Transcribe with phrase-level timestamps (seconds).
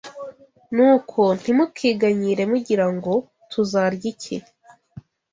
[0.75, 3.13] Nuko ntimukiganyire mugira ngo:
[3.51, 4.35] Tuzarya iki?